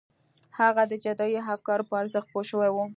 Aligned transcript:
هغه 0.59 0.83
د 0.91 0.93
جادویي 1.03 1.39
افکارو 1.55 1.87
په 1.89 1.93
ارزښت 2.01 2.27
پوه 2.33 2.43
شوی 2.49 2.69
و 2.71 2.77